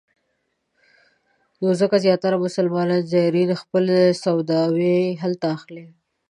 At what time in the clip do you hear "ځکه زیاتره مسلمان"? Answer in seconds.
1.79-2.89